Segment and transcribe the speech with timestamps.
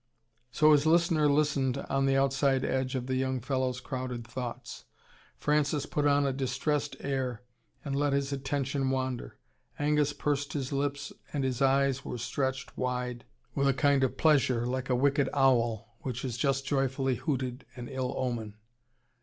[0.49, 4.85] So his listener listened on the outside edge of the young fellow's crowded thoughts.
[5.37, 7.43] Francis put on a distressed air,
[7.85, 9.37] and let his attention wander.
[9.77, 14.65] Angus pursed his lips and his eyes were stretched wide with a kind of pleasure,
[14.65, 18.55] like a wicked owl which has just joyfully hooted an ill omen.